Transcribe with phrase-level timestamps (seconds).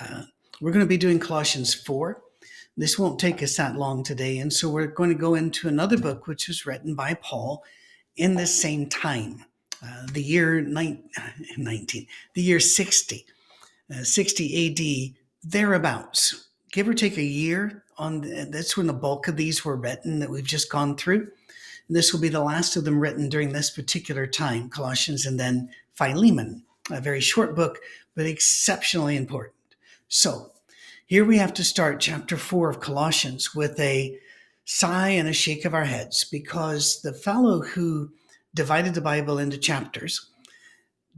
[0.00, 0.22] Uh,
[0.60, 2.22] we're going to be doing Colossians 4.
[2.76, 4.38] This won't take us that long today.
[4.38, 7.64] And so we're going to go into another book, which was written by Paul
[8.16, 9.44] in the same time,
[9.82, 10.60] uh, the year
[11.56, 13.26] 19, the year 60,
[13.94, 17.84] uh, 60 AD, thereabouts, give or take a year.
[17.98, 21.28] On the, that's when the bulk of these were written that we've just gone through.
[21.88, 25.40] And this will be the last of them written during this particular time, Colossians and
[25.40, 27.78] then Philemon, a very short book,
[28.14, 29.55] but exceptionally important.
[30.08, 30.52] So
[31.06, 34.18] here we have to start chapter four of Colossians with a
[34.64, 38.10] sigh and a shake of our heads because the fellow who
[38.54, 40.30] divided the Bible into chapters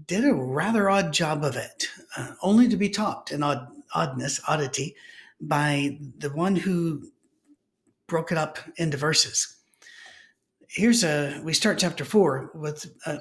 [0.07, 4.41] did a rather odd job of it, uh, only to be topped in odd, oddness,
[4.49, 4.95] oddity,
[5.41, 7.11] by the one who
[8.07, 9.57] broke it up into verses.
[10.69, 13.21] Here's a, we start chapter four with a,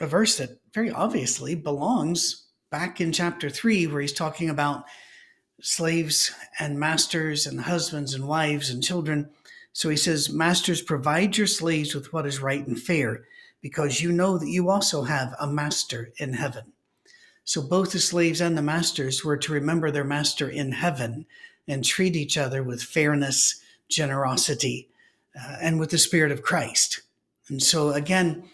[0.00, 4.84] a verse that very obviously belongs back in chapter three, where he's talking about
[5.60, 9.30] slaves and masters and husbands and wives and children.
[9.72, 13.24] So he says, Masters, provide your slaves with what is right and fair,
[13.60, 16.72] because you know that you also have a master in heaven.
[17.44, 21.26] So both the slaves and the masters were to remember their master in heaven
[21.66, 24.88] and treat each other with fairness, generosity,
[25.34, 27.02] uh, and with the spirit of Christ.
[27.48, 28.44] And so, again,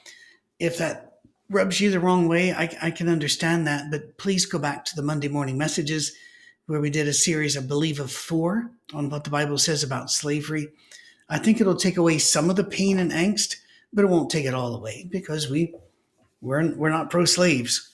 [0.60, 1.13] if that
[1.50, 4.96] rubs you the wrong way, I, I can understand that, but please go back to
[4.96, 6.14] the Monday morning messages
[6.66, 10.10] where we did a series, I believe, of four on what the Bible says about
[10.10, 10.68] slavery.
[11.28, 13.56] I think it'll take away some of the pain and angst,
[13.92, 15.74] but it won't take it all away because we
[16.40, 17.90] we're we're not pro slaves,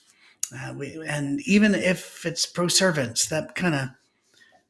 [0.53, 0.73] uh,
[1.07, 3.89] and even if it's pro servants, that kind of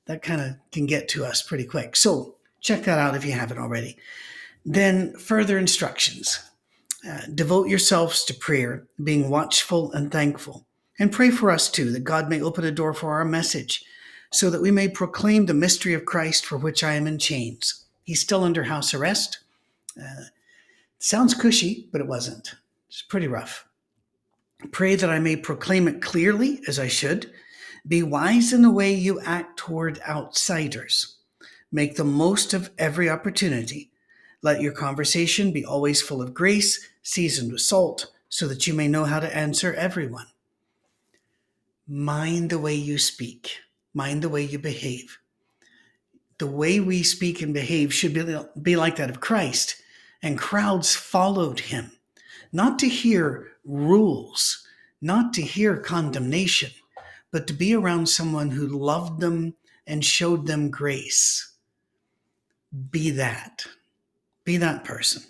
[0.05, 1.95] that kind of can get to us pretty quick.
[1.95, 3.97] So check that out if you haven't already.
[4.63, 6.39] Then further instructions:
[7.07, 10.65] uh, devote yourselves to prayer, being watchful and thankful.
[10.99, 13.83] And pray for us too, that God may open a door for our message,
[14.31, 17.85] so that we may proclaim the mystery of Christ for which I am in chains.
[18.03, 19.39] He's still under house arrest.
[19.99, 20.25] Uh,
[20.99, 22.55] sounds cushy, but it wasn't.
[22.87, 23.65] It's pretty rough.
[24.71, 27.31] Pray that I may proclaim it clearly as I should.
[27.87, 31.17] Be wise in the way you act toward outsiders.
[31.71, 33.90] Make the most of every opportunity.
[34.41, 38.87] Let your conversation be always full of grace, seasoned with salt, so that you may
[38.87, 40.27] know how to answer everyone.
[41.87, 43.51] Mind the way you speak
[43.93, 45.19] mind the way you behave.
[46.37, 49.75] The way we speak and behave should be, be like that of Christ.
[50.21, 51.91] And crowds followed him,
[52.51, 54.65] not to hear rules,
[55.01, 56.71] not to hear condemnation,
[57.31, 59.55] but to be around someone who loved them
[59.87, 61.53] and showed them grace.
[62.91, 63.65] Be that.
[64.43, 65.23] Be that person.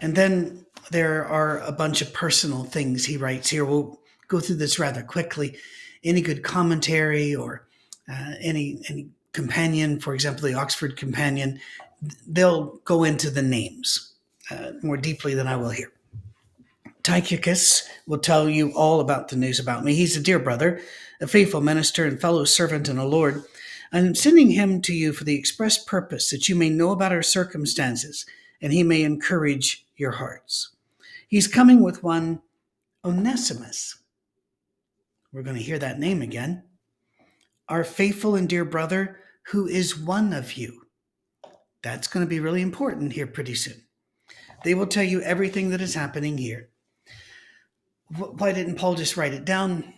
[0.00, 3.64] And then there are a bunch of personal things he writes here.
[3.64, 5.56] We'll go through this rather quickly
[6.04, 7.66] any good commentary or
[8.08, 11.60] uh, any any companion, for example, the Oxford Companion,
[12.26, 14.14] they'll go into the names
[14.50, 15.92] uh, more deeply than I will here.
[17.02, 19.94] Tychicus will tell you all about the news about me.
[19.94, 20.80] He's a dear brother,
[21.20, 23.44] a faithful minister and fellow servant in the Lord.
[23.92, 27.22] I'm sending him to you for the express purpose that you may know about our
[27.22, 28.26] circumstances
[28.60, 30.70] and he may encourage your hearts.
[31.26, 32.42] He's coming with one
[33.04, 33.98] Onesimus,
[35.32, 36.62] we're going to hear that name again.
[37.68, 40.86] Our faithful and dear brother, who is one of you.
[41.82, 43.82] That's going to be really important here pretty soon.
[44.64, 46.70] They will tell you everything that is happening here.
[48.16, 49.92] Why didn't Paul just write it down?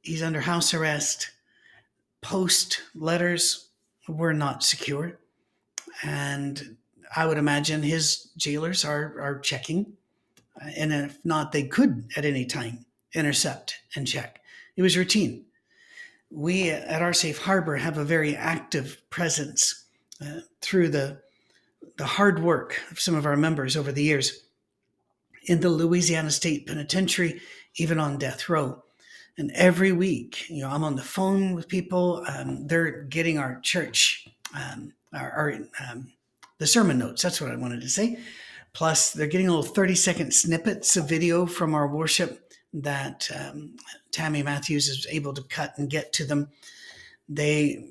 [0.00, 1.30] He's under house arrest.
[2.20, 3.68] Post letters
[4.08, 5.18] were not secure.
[6.02, 6.76] And
[7.14, 9.94] I would imagine his jailers are, are checking.
[10.76, 12.84] And if not, they could at any time
[13.14, 14.40] intercept and check.
[14.76, 15.44] It was routine.
[16.30, 19.86] We at our safe harbor have a very active presence
[20.20, 21.20] uh, through the
[21.96, 24.44] the hard work of some of our members over the years
[25.44, 27.40] in the Louisiana State Penitentiary,
[27.76, 28.82] even on death row.
[29.38, 32.24] And every week, you know, I'm on the phone with people.
[32.28, 35.54] Um, they're getting our church, um, our, our
[35.88, 36.12] um,
[36.58, 37.22] the sermon notes.
[37.22, 38.18] That's what I wanted to say.
[38.72, 43.76] Plus, they're getting little 30 second snippets of video from our worship that um,
[44.10, 46.48] Tammy Matthews is able to cut and get to them.
[47.28, 47.84] They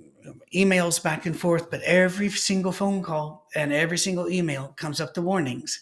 [0.53, 5.13] emails back and forth, but every single phone call and every single email comes up
[5.13, 5.81] the warnings.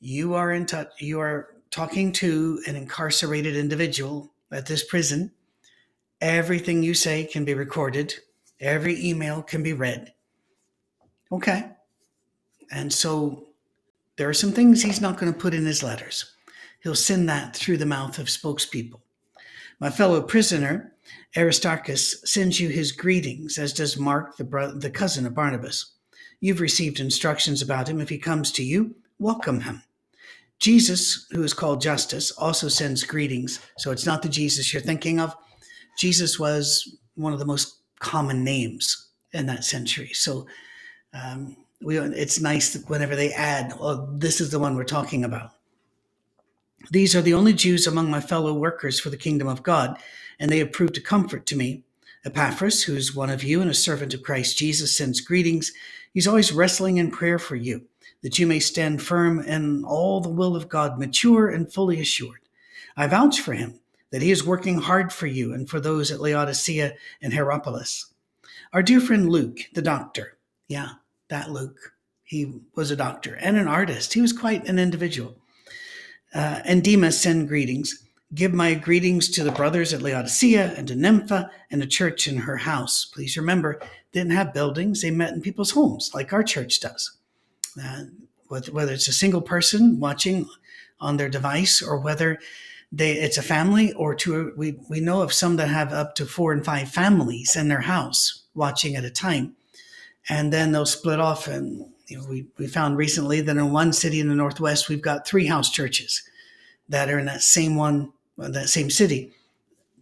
[0.00, 0.88] You are in touch.
[0.98, 5.32] You are talking to an incarcerated individual at this prison.
[6.20, 8.14] Everything you say can be recorded.
[8.60, 10.12] Every email can be read.
[11.32, 11.70] Okay.
[12.70, 13.48] And so
[14.16, 16.34] there are some things he's not going to put in his letters.
[16.82, 19.00] He'll send that through the mouth of spokespeople.
[19.80, 20.92] My fellow prisoner,
[21.36, 25.92] Aristarchus, sends you his greetings, as does Mark, the, bro- the cousin of Barnabas.
[26.40, 28.00] You've received instructions about him.
[28.00, 29.82] If he comes to you, welcome him.
[30.60, 33.60] Jesus, who is called Justus, also sends greetings.
[33.78, 35.34] So it's not the Jesus you're thinking of.
[35.98, 40.10] Jesus was one of the most common names in that century.
[40.12, 40.46] So
[41.14, 45.52] um, we, it's nice whenever they add, oh, this is the one we're talking about.
[46.90, 49.98] These are the only Jews among my fellow workers for the kingdom of God,
[50.38, 51.84] and they have proved a comfort to me.
[52.24, 55.72] Epaphras, who is one of you and a servant of Christ Jesus, sends greetings.
[56.12, 57.86] He's always wrestling in prayer for you,
[58.22, 62.40] that you may stand firm in all the will of God, mature and fully assured.
[62.96, 63.80] I vouch for him
[64.10, 68.12] that he is working hard for you and for those at Laodicea and Hierapolis.
[68.72, 70.36] Our dear friend Luke, the doctor,
[70.68, 70.90] yeah,
[71.28, 74.12] that Luke, he was a doctor and an artist.
[74.12, 75.36] He was quite an individual.
[76.34, 78.04] Uh, and Demas send greetings.
[78.32, 82.36] Give my greetings to the brothers at Laodicea and to Nympha and the church in
[82.36, 83.04] her house.
[83.04, 83.80] Please remember,
[84.12, 87.16] didn't have buildings, they met in people's homes, like our church does.
[87.82, 88.04] Uh,
[88.48, 90.48] whether it's a single person watching
[91.00, 92.38] on their device or whether
[92.92, 96.26] they it's a family or two we, we know of some that have up to
[96.26, 99.54] four and five families in their house watching at a time.
[100.28, 103.92] And then they'll split off and you know, we, we found recently that in one
[103.92, 106.22] city in the northwest we've got three house churches
[106.88, 109.32] that are in that same one that same city.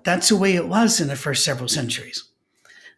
[0.05, 2.25] That's the way it was in the first several centuries.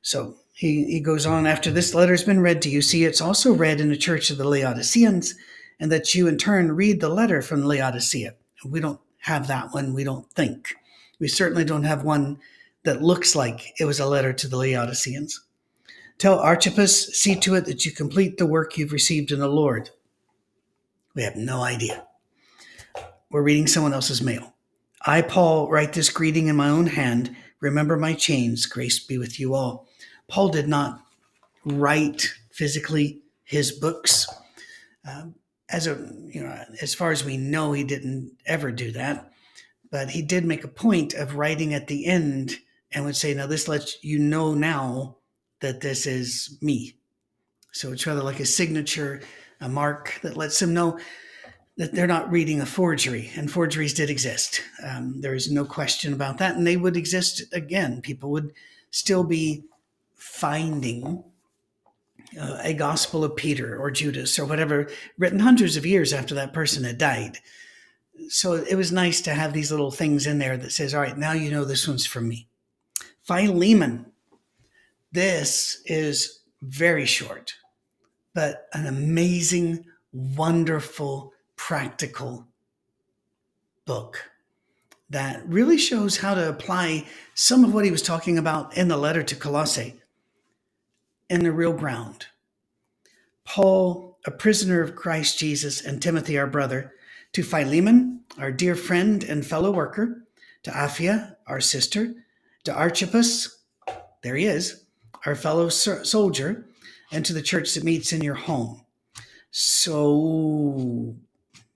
[0.02, 3.20] So he, he goes on after this letter has been read to you see it's
[3.20, 5.34] also read in the church of the laodiceans
[5.78, 8.34] and that you in turn read the letter from laodicea
[8.64, 10.74] we don't have that one we don't think
[11.18, 12.38] we certainly don't have one
[12.84, 15.40] that looks like it was a letter to the laodiceans
[16.20, 19.88] Tell Archippus, see to it that you complete the work you've received in the Lord.
[21.14, 22.04] We have no idea.
[23.30, 24.52] We're reading someone else's mail.
[25.06, 27.34] I, Paul, write this greeting in my own hand.
[27.60, 28.66] Remember my chains.
[28.66, 29.88] Grace be with you all.
[30.30, 31.02] Paul did not
[31.64, 34.26] write physically his books.
[35.06, 35.34] Um,
[35.68, 35.94] as a
[36.26, 39.30] you know, as far as we know, he didn't ever do that.
[39.90, 42.56] But he did make a point of writing at the end
[42.92, 45.16] and would say, "Now this lets you know now
[45.60, 46.96] that this is me.
[47.72, 49.20] So it's rather like a signature,
[49.60, 50.98] a mark that lets them know
[51.76, 53.30] that they're not reading a forgery.
[53.36, 54.60] And forgeries did exist.
[54.82, 56.56] Um, there is no question about that.
[56.56, 58.02] And they would exist again.
[58.02, 58.52] People would
[58.90, 59.64] still be
[60.20, 61.24] finding
[62.38, 64.88] uh, a Gospel of Peter or Judas or whatever
[65.18, 67.38] written hundreds of years after that person had died.
[68.28, 71.16] So it was nice to have these little things in there that says, all right,
[71.16, 72.48] now you know this one's from me.
[73.22, 74.06] Philemon
[75.12, 77.54] this is very short,
[78.32, 82.46] but an amazing, wonderful, practical
[83.86, 84.30] book
[85.08, 88.96] that really shows how to apply some of what he was talking about in the
[88.96, 89.99] letter to Colossae
[91.30, 92.26] in the real ground.
[93.44, 96.92] Paul, a prisoner of Christ Jesus, and Timothy, our brother,
[97.32, 100.26] to Philemon, our dear friend and fellow worker,
[100.64, 102.12] to Apphia, our sister,
[102.64, 103.60] to Archippus,
[104.22, 104.84] there he is,
[105.24, 106.66] our fellow soldier,
[107.12, 108.84] and to the church that meets in your home.
[109.52, 111.16] So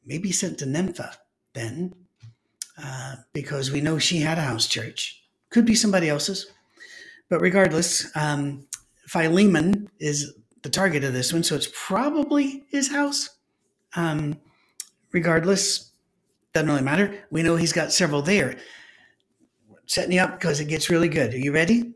[0.05, 1.17] maybe sent to Nympha
[1.55, 1.95] then,
[2.77, 5.23] uh, because we know she had a house church.
[5.50, 6.50] Could be somebody else's.
[7.29, 8.67] But regardless, um,
[9.06, 13.31] Philemon is the target of this one, so it's probably his house.
[13.97, 14.38] Um,
[15.12, 15.93] regardless,
[16.52, 17.25] doesn't really matter.
[17.31, 18.57] We know he's got several there.
[19.87, 21.35] Setting you up because it gets really good.
[21.35, 21.95] Are you ready?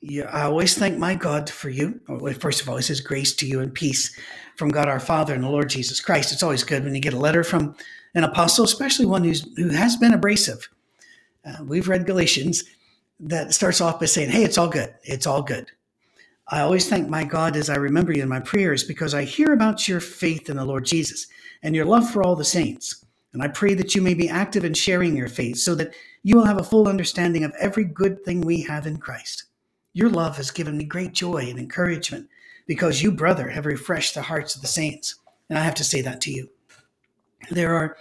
[0.00, 2.00] Yeah, I always thank my God for you.
[2.38, 4.16] First of all, he says grace to you and peace
[4.56, 6.32] from God our Father and the Lord Jesus Christ.
[6.32, 7.76] It's always good when you get a letter from
[8.14, 10.68] an apostle, especially one who's who has been abrasive.
[11.44, 12.64] Uh, we've read Galatians
[13.20, 14.94] that starts off by saying, "Hey, it's all good.
[15.04, 15.70] It's all good."
[16.48, 19.52] I always thank my God as I remember you in my prayers because I hear
[19.52, 21.26] about your faith in the Lord Jesus
[21.62, 23.04] and your love for all the saints.
[23.32, 26.36] And I pray that you may be active in sharing your faith so that you
[26.36, 29.44] will have a full understanding of every good thing we have in Christ.
[29.94, 32.28] Your love has given me great joy and encouragement
[32.66, 35.16] because you, brother, have refreshed the hearts of the saints.
[35.48, 36.50] And I have to say that to you.
[37.50, 37.96] There are,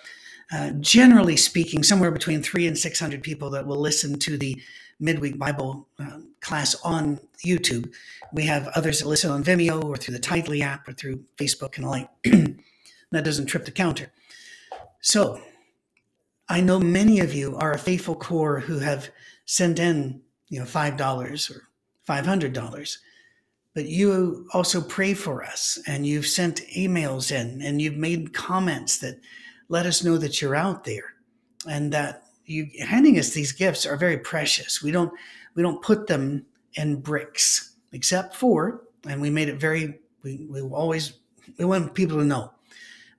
[0.52, 4.62] uh, generally speaking, somewhere between three and 600 people that will listen to the
[5.02, 7.92] midweek Bible uh, class on YouTube.
[8.32, 11.76] We have others that listen on Vimeo or through the Tithely app or through Facebook
[11.76, 12.10] and the like.
[13.12, 14.12] that doesn't trip the counter.
[15.02, 15.42] So
[16.48, 19.10] I know many of you are a faithful core who have
[19.46, 21.68] sent in, you know, $5 or
[22.08, 22.98] $500.
[23.74, 28.98] But you also pray for us and you've sent emails in and you've made comments
[28.98, 29.20] that
[29.70, 31.14] let us know that you're out there
[31.68, 34.82] and that you handing us these gifts are very precious.
[34.82, 35.12] We don't
[35.56, 40.62] we don't put them in bricks, except for, and we made it very we, we
[40.62, 41.14] always
[41.58, 42.54] we want people to know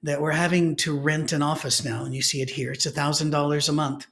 [0.03, 2.73] that we're having to rent an office now, and you see it here.
[2.73, 4.07] It's a thousand dollars a month,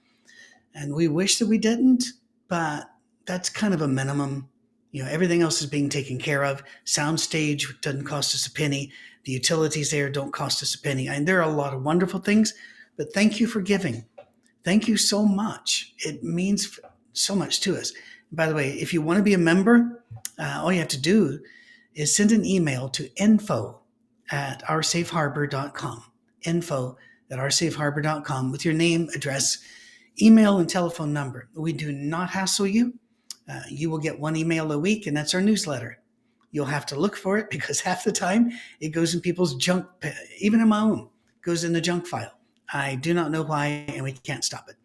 [0.74, 2.04] and we wish that we didn't,
[2.48, 2.90] but
[3.26, 4.48] that's kind of a minimum.
[4.92, 6.64] You know, everything else is being taken care of.
[6.84, 8.92] Soundstage doesn't cost us a penny.
[9.24, 11.06] The utilities there don't cost us a penny.
[11.06, 12.54] And there are a lot of wonderful things,
[12.96, 14.04] but thank you for giving.
[14.64, 15.94] Thank you so much.
[15.98, 16.78] It means
[17.12, 17.92] so much to us.
[18.32, 20.04] By the way, if you want to be a member,
[20.38, 21.40] uh, all you have to do
[21.94, 23.80] is send an email to info
[24.30, 26.04] at oursafeharbor.com.
[26.42, 26.96] Info
[27.30, 29.58] at oursafeharbor.com with your name, address,
[30.20, 31.48] email, and telephone number.
[31.54, 32.94] We do not hassle you.
[33.50, 35.98] Uh, you will get one email a week, and that's our newsletter.
[36.52, 39.86] You'll have to look for it because half the time it goes in people's junk,
[40.38, 41.08] even in my own,
[41.42, 42.32] goes in the junk file.
[42.72, 44.76] I do not know why, and we can't stop it.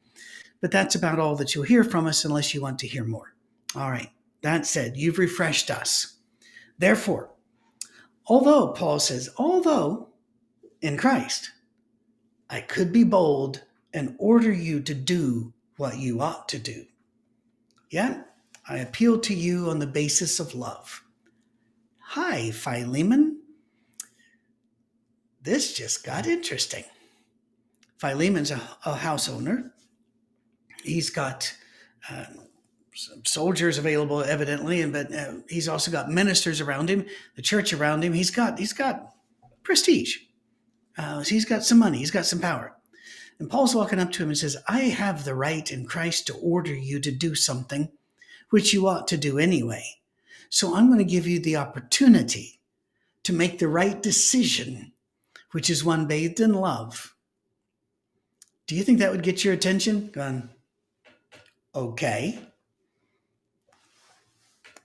[0.61, 3.35] But that's about all that you'll hear from us unless you want to hear more.
[3.75, 4.09] All right.
[4.41, 6.17] That said, you've refreshed us.
[6.77, 7.31] Therefore,
[8.27, 10.09] although, Paul says, although
[10.81, 11.51] in Christ,
[12.49, 13.63] I could be bold
[13.93, 16.85] and order you to do what you ought to do.
[17.89, 18.27] Yet,
[18.67, 21.03] I appeal to you on the basis of love.
[21.99, 23.41] Hi, Philemon.
[25.41, 26.83] This just got interesting.
[27.97, 29.73] Philemon's a, a house owner.
[30.83, 31.55] He's got
[32.09, 32.25] uh,
[33.23, 38.03] soldiers available, evidently, and but uh, he's also got ministers around him, the church around
[38.03, 38.13] him.
[38.13, 39.13] He's got he's got
[39.63, 40.17] prestige.
[40.97, 41.97] Uh, he's got some money.
[41.97, 42.73] He's got some power.
[43.39, 46.35] And Paul's walking up to him and says, "I have the right in Christ to
[46.35, 47.89] order you to do something,
[48.49, 49.85] which you ought to do anyway.
[50.49, 52.61] So I'm going to give you the opportunity
[53.23, 54.93] to make the right decision,
[55.51, 57.14] which is one bathed in love."
[58.67, 60.09] Do you think that would get your attention?
[60.11, 60.49] Gone.
[61.73, 62.39] Okay.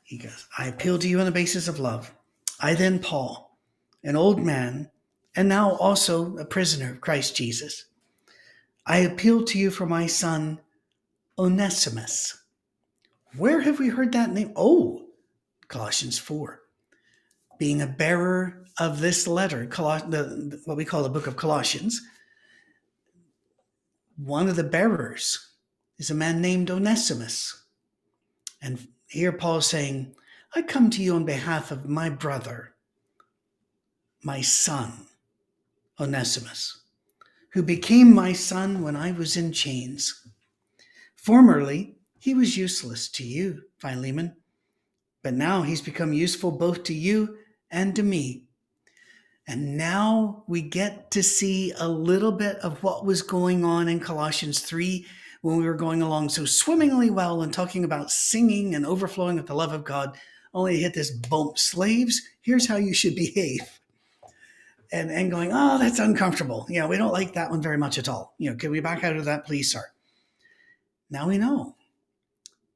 [0.02, 2.12] He goes, I appeal to you on the basis of love.
[2.60, 3.56] I then, Paul,
[4.02, 4.90] an old man,
[5.36, 7.86] and now also a prisoner of Christ Jesus,
[8.84, 10.60] I appeal to you for my son,
[11.38, 12.42] Onesimus.
[13.36, 14.52] Where have we heard that name?
[14.56, 15.06] Oh,
[15.68, 16.60] Colossians 4.
[17.58, 22.02] Being a bearer of this letter, the, what we call the book of Colossians,
[24.24, 25.52] one of the bearers
[25.98, 27.64] is a man named Onesimus.
[28.60, 30.14] And here Paul is saying,
[30.54, 32.74] I come to you on behalf of my brother,
[34.22, 35.06] my son,
[35.98, 36.82] Onesimus,
[37.52, 40.26] who became my son when I was in chains.
[41.14, 44.36] Formerly, he was useless to you, Philemon,
[45.22, 47.38] but now he's become useful both to you
[47.70, 48.49] and to me.
[49.46, 53.98] And now we get to see a little bit of what was going on in
[53.98, 55.06] Colossians 3
[55.42, 59.46] when we were going along so swimmingly well and talking about singing and overflowing with
[59.46, 60.16] the love of God,
[60.52, 63.60] only to hit this bump slaves, here's how you should behave.
[64.92, 66.66] And, and going, oh, that's uncomfortable.
[66.68, 68.34] Yeah, we don't like that one very much at all.
[68.38, 69.84] You know, can we back out of that, please, sir?
[71.10, 71.76] Now we know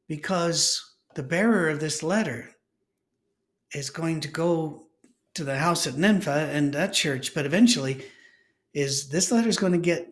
[0.07, 2.51] because the bearer of this letter
[3.73, 4.87] is going to go
[5.35, 8.05] to the house at Nympha and that church, but eventually
[8.73, 10.09] is this letter is going to get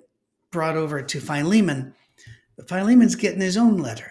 [0.50, 1.94] brought over to Philemon
[2.56, 4.10] but Philemon's getting his own letter.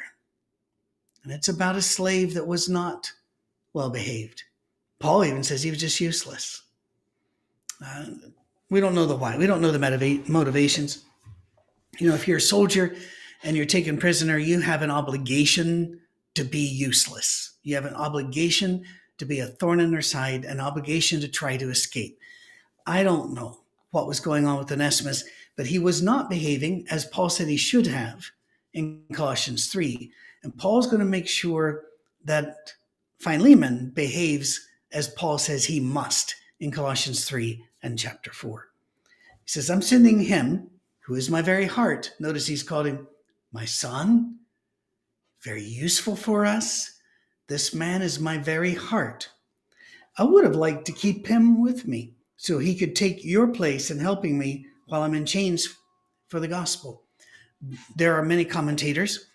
[1.24, 3.12] And it's about a slave that was not
[3.74, 4.44] well behaved.
[5.00, 6.64] Paul even says he was just useless.
[7.84, 8.06] Uh,
[8.70, 9.38] we don't know the why.
[9.38, 11.04] We don't know the motiva- motivations.
[12.00, 12.96] You know, if you're a soldier
[13.44, 16.00] and you're taken prisoner, you have an obligation
[16.36, 17.58] to be useless.
[17.64, 18.86] You have an obligation
[19.22, 22.20] to be a thorn in their side, an obligation to try to escape.
[22.86, 23.62] I don't know
[23.92, 25.24] what was going on with Onesimus
[25.56, 28.26] but he was not behaving as Paul said he should have
[28.74, 30.12] in Colossians 3.
[30.44, 31.84] And Paul's going to make sure
[32.26, 32.74] that
[33.20, 38.70] Philemon behaves as Paul says he must in Colossians 3 and chapter 4.
[39.44, 40.70] He says, I'm sending him,
[41.02, 42.12] who is my very heart.
[42.20, 43.08] Notice he's called him
[43.52, 44.38] my son,
[45.44, 47.00] very useful for us.
[47.52, 49.30] This man is my very heart.
[50.18, 53.92] I would have liked to keep him with me so he could take your place
[53.92, 55.68] in helping me while I'm in chains
[56.30, 57.04] for the gospel.
[57.94, 59.28] There are many commentators.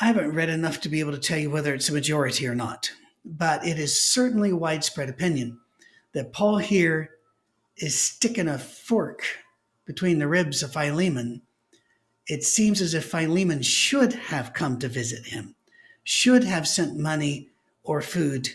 [0.00, 2.54] I haven't read enough to be able to tell you whether it's a majority or
[2.54, 2.90] not,
[3.26, 5.60] but it is certainly widespread opinion
[6.14, 7.10] that Paul here
[7.76, 9.22] is sticking a fork
[9.84, 11.42] between the ribs of Philemon.
[12.26, 15.56] It seems as if Philemon should have come to visit him,
[16.04, 17.48] should have sent money
[17.84, 18.48] or food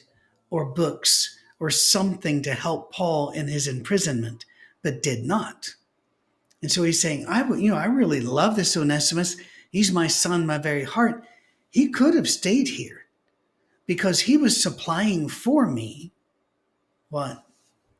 [0.50, 4.46] or books or something to help Paul in his imprisonment,
[4.84, 5.75] but did not.
[6.62, 9.38] And so he's saying, I you know, I really love this Onesimus.
[9.72, 11.24] He's my son, my very heart.
[11.70, 13.06] He could have stayed here
[13.86, 16.12] because he was supplying for me
[17.10, 17.46] what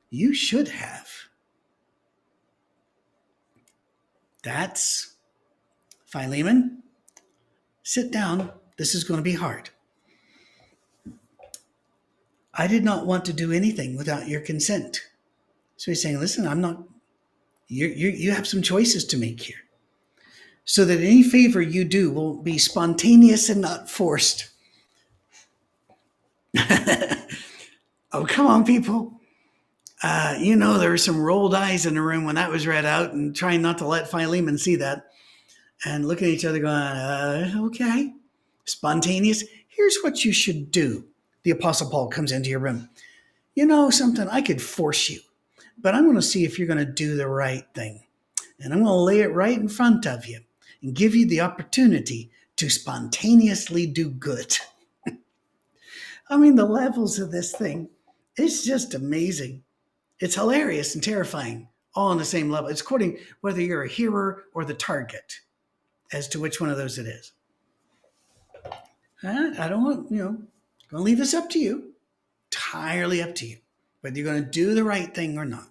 [0.10, 1.08] you should have.
[4.44, 5.16] That's
[6.06, 6.84] Philemon.
[7.84, 8.51] Sit down.
[8.77, 9.69] This is going to be hard.
[12.53, 15.01] I did not want to do anything without your consent.
[15.77, 16.84] So he's saying, listen, I'm not,
[17.67, 19.57] you, you, you have some choices to make here.
[20.65, 24.50] So that any favor you do will be spontaneous and not forced.
[28.12, 29.13] oh, come on, people.
[30.03, 32.86] Uh, you know, there were some rolled eyes in the room when that was read
[32.86, 35.05] out and trying not to let Philemon see that
[35.86, 38.13] and looking at each other going, uh, okay,
[38.67, 39.43] spontaneous.
[39.67, 41.05] Here's what you should do.
[41.43, 42.89] The Apostle Paul comes into your room.
[43.55, 44.27] You know something?
[44.27, 45.19] I could force you,
[45.77, 48.03] but I'm going to see if you're going to do the right thing.
[48.59, 50.41] And I'm going to lay it right in front of you
[50.81, 54.57] and give you the opportunity to spontaneously do good.
[56.29, 57.89] I mean, the levels of this thing,
[58.36, 59.63] it's just amazing.
[60.19, 62.69] It's hilarious and terrifying, all on the same level.
[62.69, 65.39] It's quoting whether you're a hearer or the target
[66.12, 67.33] as to which one of those it is.
[69.24, 70.47] I don't want, you know, I'm
[70.89, 71.93] going to leave this up to you,
[72.51, 73.57] entirely up to you,
[74.01, 75.67] whether you're going to do the right thing or not,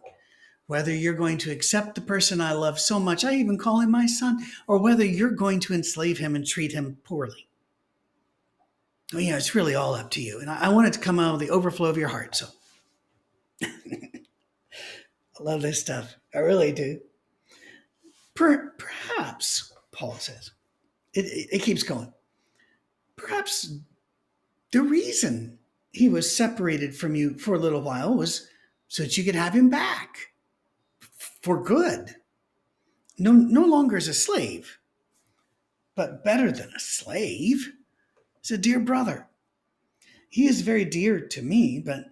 [0.66, 3.90] whether you're going to accept the person I love so much, I even call him
[3.90, 7.48] my son, or whether you're going to enslave him and treat him poorly.
[9.14, 10.40] Oh, yeah, it's really all up to you.
[10.40, 12.34] And I, want it to come out of the overflow of your heart.
[12.34, 12.46] So
[13.62, 13.68] I
[15.38, 16.16] love this stuff.
[16.34, 17.00] I really do.
[18.34, 20.50] Per, perhaps Paul says.
[21.14, 22.12] It, it, it keeps going.
[23.16, 23.74] Perhaps
[24.72, 25.58] the reason
[25.92, 28.48] he was separated from you for a little while was
[28.88, 30.32] so that you could have him back
[31.42, 32.16] for good.
[33.18, 34.78] No, no longer as a slave,
[35.94, 37.72] but better than a slave.
[38.44, 39.26] As a dear brother.
[40.28, 42.04] He is very dear to me, but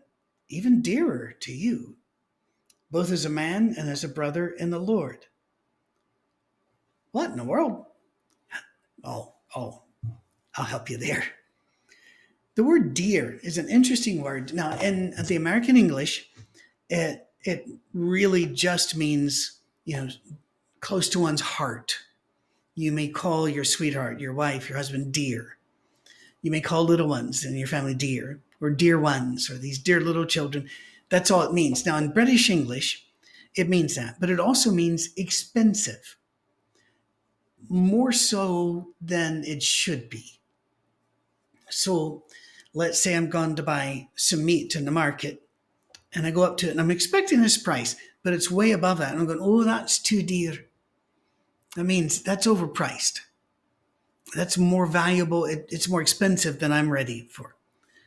[0.48, 1.96] even dearer to you,
[2.90, 5.26] both as a man and as a brother in the Lord.
[7.12, 7.84] What in the world?
[9.04, 9.83] Oh, oh,
[10.56, 11.24] I'll help you there.
[12.54, 14.54] The word dear is an interesting word.
[14.54, 16.28] Now, in the American English,
[16.88, 20.08] it it really just means, you know,
[20.80, 21.98] close to one's heart.
[22.74, 25.58] You may call your sweetheart, your wife, your husband dear.
[26.42, 30.00] You may call little ones in your family dear or dear ones or these dear
[30.00, 30.68] little children.
[31.10, 31.84] That's all it means.
[31.84, 33.06] Now, in British English,
[33.54, 36.16] it means that, but it also means expensive
[37.68, 40.33] more so than it should be.
[41.74, 42.24] So
[42.72, 45.42] let's say I'm going to buy some meat in the market
[46.14, 48.98] and I go up to it and I'm expecting this price, but it's way above
[48.98, 49.12] that.
[49.12, 50.66] And I'm going, oh, that's too dear.
[51.76, 53.20] That means that's overpriced.
[54.34, 55.44] That's more valuable.
[55.44, 57.56] It, it's more expensive than I'm ready for.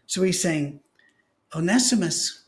[0.06, 0.80] So he's saying,
[1.56, 2.44] Onesimus,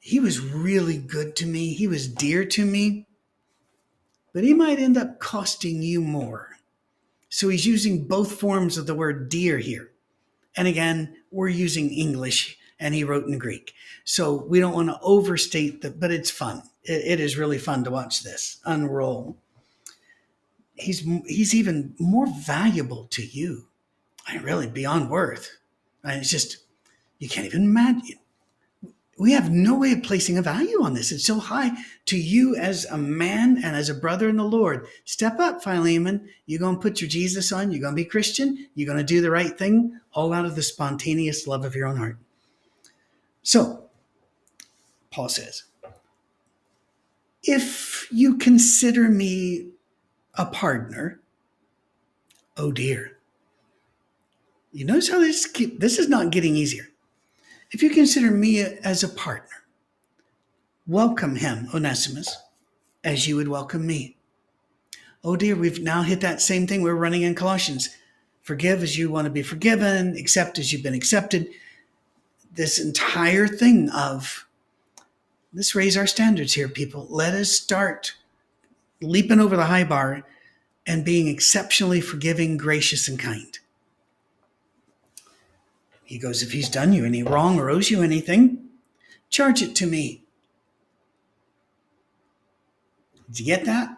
[0.00, 1.74] he was really good to me.
[1.74, 3.08] He was dear to me
[4.32, 6.58] but he might end up costing you more.
[7.28, 9.90] So he's using both forms of the word dear here.
[10.56, 13.74] And again, we're using English and he wrote in Greek.
[14.04, 16.62] So we don't want to overstate that, but it's fun.
[16.84, 19.36] It, it is really fun to watch this unroll.
[20.74, 23.66] He's, he's even more valuable to you.
[24.26, 25.58] I mean, really beyond worth.
[26.04, 26.58] I mean, it's just,
[27.18, 28.18] you can't even imagine
[29.18, 31.10] we have no way of placing a value on this.
[31.10, 31.72] It's so high
[32.06, 34.86] to you as a man and as a brother in the Lord.
[35.04, 36.28] Step up, Philemon.
[36.46, 37.72] You're going to put your Jesus on.
[37.72, 38.68] You're going to be Christian.
[38.74, 41.88] You're going to do the right thing, all out of the spontaneous love of your
[41.88, 42.16] own heart.
[43.42, 43.90] So,
[45.10, 45.64] Paul says,
[47.42, 49.70] if you consider me
[50.34, 51.20] a partner,
[52.56, 53.16] oh dear.
[54.70, 56.88] You notice how this keep, this is not getting easier.
[57.70, 59.64] If you consider me as a partner,
[60.86, 62.38] welcome him, Onesimus,
[63.04, 64.16] as you would welcome me.
[65.22, 67.90] Oh dear, we've now hit that same thing we're running in Colossians.
[68.40, 71.48] Forgive as you want to be forgiven, accept as you've been accepted.
[72.50, 74.46] This entire thing of
[75.52, 77.06] let's raise our standards here, people.
[77.10, 78.14] Let us start
[79.02, 80.24] leaping over the high bar
[80.86, 83.58] and being exceptionally forgiving, gracious, and kind.
[86.08, 88.66] He goes, If he's done you any wrong or owes you anything,
[89.28, 90.24] charge it to me.
[93.26, 93.94] Did you get that?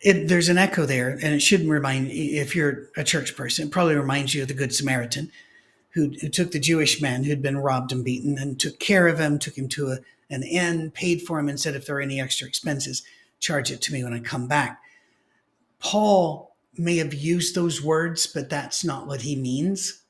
[0.00, 3.70] It, there's an echo there, and it shouldn't remind if you're a church person, it
[3.70, 5.30] probably reminds you of the Good Samaritan
[5.90, 9.18] who, who took the Jewish man who'd been robbed and beaten and took care of
[9.18, 9.98] him, took him to a,
[10.30, 13.02] an inn, paid for him, and said, if there are any extra expenses,
[13.38, 14.80] charge it to me when I come back.
[15.78, 20.02] Paul may have used those words, but that's not what he means.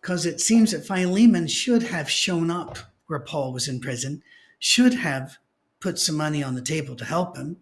[0.00, 4.22] Because it seems that Philemon should have shown up where Paul was in prison,
[4.58, 5.38] should have
[5.80, 7.58] put some money on the table to help him,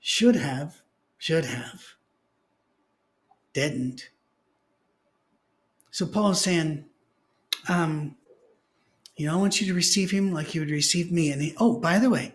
[0.00, 0.82] should have,
[1.18, 1.82] should have,
[3.52, 4.10] didn't.
[5.90, 6.84] So Paul's saying,
[7.68, 8.16] um,
[9.16, 11.30] you know, I want you to receive him like you would receive me.
[11.30, 12.34] And he, oh, by the way,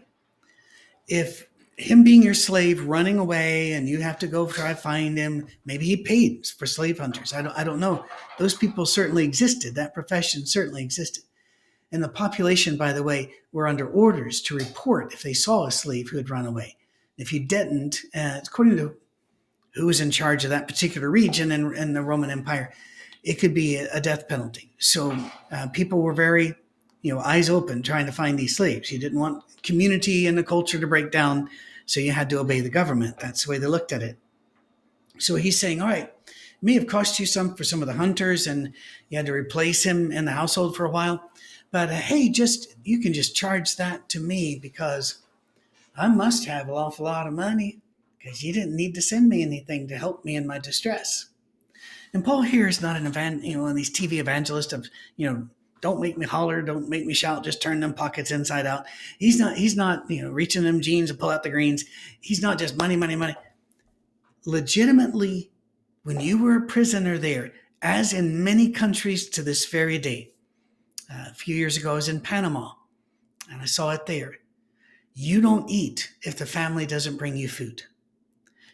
[1.08, 1.47] if
[1.78, 5.48] him being your slave running away and you have to go try to find him,
[5.63, 7.34] maybe he paid for slave hunters.
[7.34, 8.04] I don't, I don't know.
[8.40, 9.76] Those people certainly existed.
[9.76, 11.24] That profession certainly existed.
[11.92, 15.72] And the population, by the way, were under orders to report if they saw a
[15.72, 16.76] slave who had run away.
[17.18, 18.96] If you didn't, uh, according to
[19.76, 22.74] who was in charge of that particular region in, in the Roman Empire,
[23.24, 24.72] it could be a death penalty.
[24.80, 25.16] So
[25.52, 26.56] uh, people were very,
[27.01, 28.91] you know, eyes open trying to find these slaves.
[28.91, 31.49] You didn't want community and the culture to break down,
[31.86, 33.19] so you had to obey the government.
[33.19, 34.17] That's the way they looked at it.
[35.17, 37.95] So he's saying, all right, it may have cost you some for some of the
[37.95, 38.73] hunters, and
[39.10, 41.31] you had to replace him in the household for a while.
[41.71, 45.19] But uh, hey, just you can just charge that to me because
[45.95, 47.79] I must have an awful lot of money
[48.17, 51.27] because you didn't need to send me anything to help me in my distress.
[52.13, 54.88] And Paul here is not an event, you know, one of these TV evangelists of,
[55.17, 55.47] you know,
[55.82, 58.86] don't make me holler, don't make me shout, just turn them pockets inside out.
[59.20, 61.86] He's not, he's not, you know, reaching them jeans and pull out the greens.
[62.20, 63.36] He's not just money, money, money.
[64.46, 65.52] Legitimately,
[66.04, 70.32] when you were a prisoner there, as in many countries to this very day,
[71.12, 72.72] uh, a few years ago, I was in Panama
[73.52, 74.36] and I saw it there.
[75.13, 77.84] You don't eat if the family doesn't bring you food.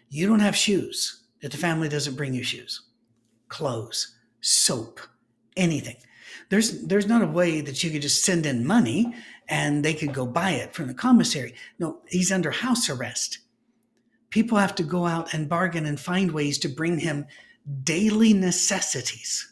[0.10, 2.82] You don't have shoes if the family doesn't bring you shoes,
[3.48, 5.00] clothes, soap,
[5.58, 5.96] anything.
[6.50, 9.14] There's there's not a way that you could just send in money
[9.48, 11.54] and they could go buy it from the commissary.
[11.80, 13.40] No, he's under house arrest.
[14.30, 17.26] People have to go out and bargain and find ways to bring him
[17.84, 19.52] daily necessities.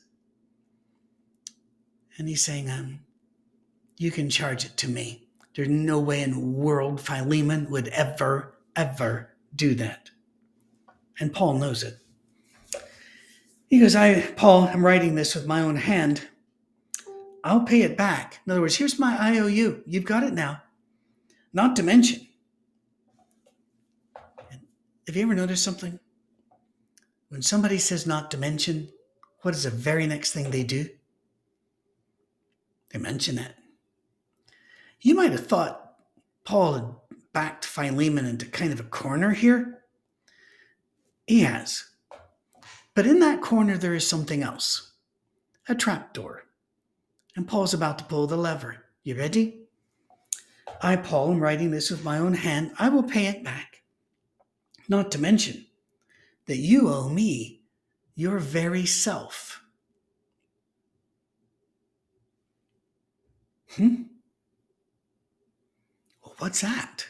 [2.17, 2.99] And he's saying, um,
[3.97, 5.27] you can charge it to me.
[5.55, 10.09] There's no way in the world Philemon would ever, ever do that.
[11.19, 11.97] And Paul knows it.
[13.67, 16.27] He goes, I, Paul, I'm writing this with my own hand.
[17.43, 18.39] I'll pay it back.
[18.45, 19.83] In other words, here's my IOU.
[19.85, 20.61] You've got it now.
[21.53, 22.27] Not to mention,
[25.07, 25.99] have you ever noticed something?
[27.29, 28.89] When somebody says not to mention,
[29.41, 30.89] what is the very next thing they do?
[32.91, 33.55] They mention it.
[35.01, 35.95] You might have thought
[36.43, 36.85] Paul had
[37.33, 39.79] backed Philemon into kind of a corner here.
[41.25, 41.85] He has.
[42.93, 44.91] But in that corner, there is something else
[45.67, 46.43] a trapdoor.
[47.35, 48.85] And Paul's about to pull the lever.
[49.03, 49.61] You ready?
[50.81, 52.71] I, Paul, am writing this with my own hand.
[52.79, 53.83] I will pay it back.
[54.89, 55.65] Not to mention
[56.47, 57.61] that you owe me
[58.15, 59.63] your very self.
[63.75, 64.03] Hmm?
[66.23, 67.07] Well, what's that?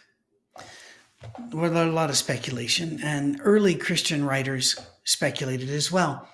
[1.52, 6.28] Well, a lot of speculation, and early Christian writers speculated as well.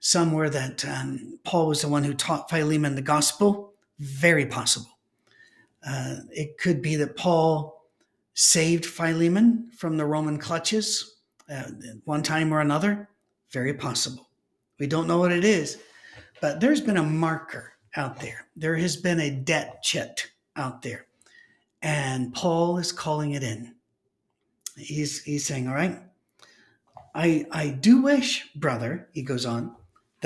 [0.00, 3.72] Some were that um, Paul was the one who taught Philemon the gospel.
[3.98, 4.90] Very possible.
[5.86, 7.84] Uh, it could be that Paul
[8.34, 11.16] saved Philemon from the Roman clutches
[11.50, 11.70] uh,
[12.04, 13.08] one time or another.
[13.50, 14.28] Very possible.
[14.78, 15.78] We don't know what it is,
[16.40, 18.46] but there's been a marker out there.
[18.56, 21.06] There has been a debt chit out there,
[21.80, 23.74] and Paul is calling it in.
[24.76, 25.98] He's he's saying, "All right,
[27.14, 29.74] I I do wish, brother," he goes on,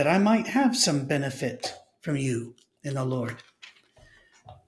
[0.01, 3.37] that I might have some benefit from you in the Lord.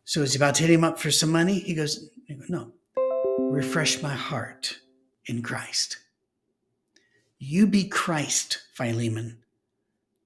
[0.05, 1.59] So he's about to hit him up for some money.
[1.59, 2.11] He goes,
[2.51, 2.71] No,
[3.39, 4.81] refresh my heart
[5.25, 5.97] in Christ.
[7.39, 9.39] You be Christ, Philemon,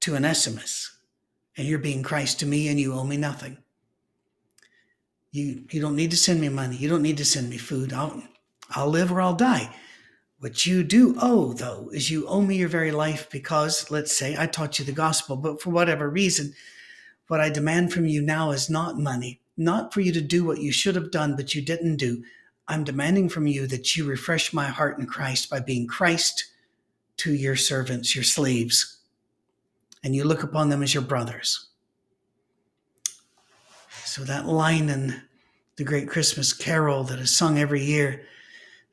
[0.01, 0.99] to Onesimus,
[1.57, 3.59] and you're being Christ to me, and you owe me nothing.
[5.31, 6.75] You, you don't need to send me money.
[6.75, 7.93] You don't need to send me food.
[7.93, 8.25] I'll,
[8.71, 9.73] I'll live or I'll die.
[10.39, 14.37] What you do owe, though, is you owe me your very life because, let's say,
[14.39, 16.53] I taught you the gospel, but for whatever reason,
[17.29, 20.61] what I demand from you now is not money, not for you to do what
[20.61, 22.23] you should have done, but you didn't do.
[22.69, 26.45] I'm demanding from you that you refresh my heart in Christ by being Christ
[27.19, 28.99] to your servants, your slaves,
[30.05, 31.69] and you look upon them as your brothers.
[34.05, 35.23] So, that line in
[35.77, 38.23] the great Christmas carol that is sung every year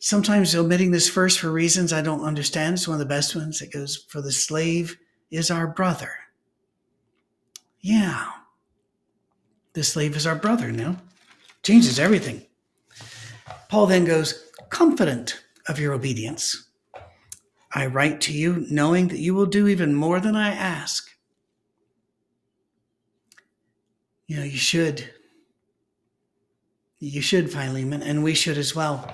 [0.03, 2.73] sometimes omitting this verse for reasons I don't understand.
[2.73, 3.61] It's one of the best ones.
[3.61, 4.97] It goes, For the slave
[5.31, 6.11] is our brother.
[7.79, 8.27] Yeah.
[9.71, 10.97] The slave is our brother now.
[11.63, 12.45] Changes everything.
[13.69, 16.67] Paul then goes, confident of your obedience.
[17.73, 21.07] I write to you knowing that you will do even more than I ask.
[24.27, 25.11] You know, you should.
[26.99, 29.09] You should, Philemon, and we should as well.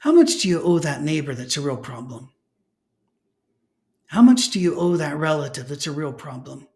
[0.00, 2.30] How much do you owe that neighbor that's a real problem?
[4.06, 6.66] How much do you owe that relative that's a real problem?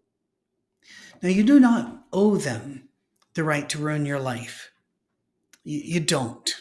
[1.23, 2.91] Now, you do not owe them
[3.33, 4.71] the right to ruin your life.
[5.65, 6.55] You, you don't.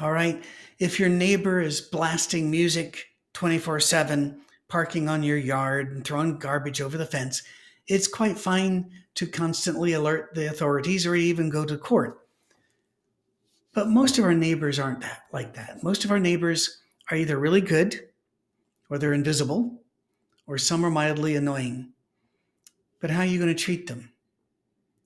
[0.00, 0.42] All right?
[0.78, 6.80] If your neighbor is blasting music 24 7, parking on your yard and throwing garbage
[6.80, 7.42] over the fence,
[7.86, 12.23] it's quite fine to constantly alert the authorities or even go to court.
[13.74, 15.82] But most of our neighbors aren't that, like that.
[15.82, 18.08] Most of our neighbors are either really good
[18.88, 19.82] or they're invisible
[20.46, 21.92] or some are mildly annoying.
[23.00, 24.12] But how are you going to treat them?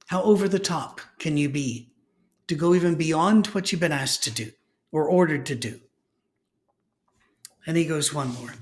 [0.09, 1.92] How over the top can you be
[2.46, 4.50] to go even beyond what you've been asked to do
[4.92, 5.81] or ordered to do?
[7.66, 8.54] And he goes one more.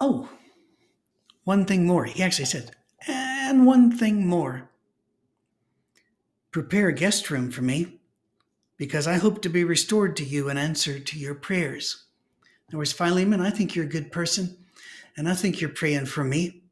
[0.00, 0.28] Oh,
[1.44, 2.04] one thing more.
[2.04, 2.72] He actually said,
[3.06, 4.68] and one thing more.
[6.50, 8.00] Prepare a guest room for me,
[8.76, 12.04] because I hope to be restored to you in answer to your prayers.
[12.44, 14.56] In other words, Philemon, I think you're a good person,
[15.16, 16.62] and I think you're praying for me.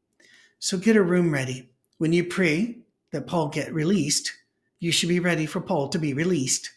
[0.59, 1.69] So get a room ready.
[1.97, 2.79] When you pray
[3.11, 4.33] that Paul get released,
[4.79, 6.71] you should be ready for Paul to be released.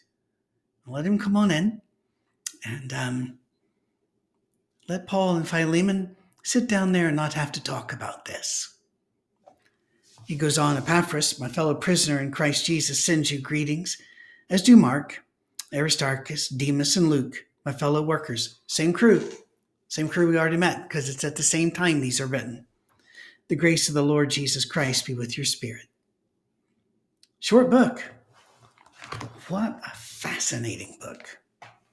[0.87, 1.81] Let him come on in,
[2.65, 3.39] and um,
[4.87, 8.73] let Paul and Philemon sit down there and not have to talk about this.
[10.25, 13.97] He goes on, Epaphras, my fellow prisoner in Christ Jesus, sends you greetings,
[14.49, 15.23] as do Mark,
[15.73, 18.59] Aristarchus, Demas, and Luke, my fellow workers.
[18.67, 19.27] Same crew,
[19.87, 22.65] same crew we already met, because it's at the same time these are written.
[23.47, 25.87] The grace of the Lord Jesus Christ be with your spirit.
[27.39, 28.03] Short book.
[29.47, 31.39] What a fascinating book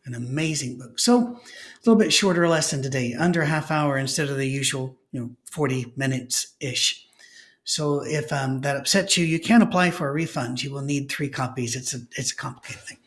[0.06, 0.98] an amazing book.
[0.98, 1.40] So a
[1.84, 5.30] little bit shorter lesson today, under a half hour instead of the usual, you know,
[5.50, 7.05] 40 minutes ish.
[7.66, 10.62] So if um, that upsets you, you can apply for a refund.
[10.62, 11.74] You will need three copies.
[11.74, 12.98] It's a it's a complicated thing.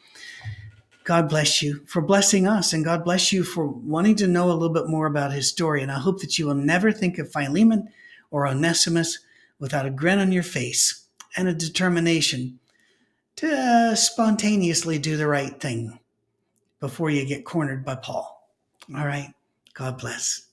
[1.05, 4.53] God bless you for blessing us, and God bless you for wanting to know a
[4.53, 5.81] little bit more about his story.
[5.81, 7.87] And I hope that you will never think of Philemon
[8.31, 9.19] or Onesimus
[9.59, 12.59] without a grin on your face and a determination
[13.37, 15.99] to spontaneously do the right thing
[16.81, 18.45] before you get cornered by Paul.
[18.93, 19.33] All right.
[19.73, 20.48] God bless.